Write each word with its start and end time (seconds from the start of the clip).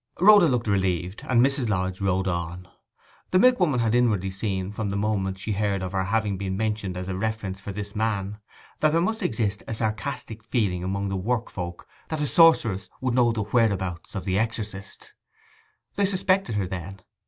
Rhoda 0.19 0.47
looked 0.47 0.67
relieved, 0.67 1.21
and 1.29 1.45
Mrs. 1.45 1.69
Lodge 1.69 2.01
rode 2.01 2.27
on. 2.27 2.67
The 3.29 3.37
milkwoman 3.37 3.81
had 3.81 3.93
inwardly 3.93 4.31
seen, 4.31 4.71
from 4.71 4.89
the 4.89 4.95
moment 4.95 5.37
she 5.37 5.51
heard 5.51 5.83
of 5.83 5.91
her 5.91 6.05
having 6.05 6.39
been 6.39 6.57
mentioned 6.57 6.97
as 6.97 7.07
a 7.07 7.15
reference 7.15 7.59
for 7.59 7.71
this 7.71 7.95
man, 7.95 8.39
that 8.79 8.93
there 8.93 8.99
must 9.01 9.21
exist 9.21 9.61
a 9.67 9.75
sarcastic 9.75 10.43
feeling 10.43 10.83
among 10.83 11.09
the 11.09 11.17
work 11.17 11.51
folk 11.51 11.87
that 12.07 12.19
a 12.19 12.25
sorceress 12.25 12.89
would 12.99 13.13
know 13.13 13.31
the 13.31 13.43
whereabouts 13.43 14.15
of 14.15 14.25
the 14.25 14.39
exorcist. 14.39 15.13
They 15.97 16.05
suspected 16.07 16.55
her, 16.55 16.65
then. 16.67 17.01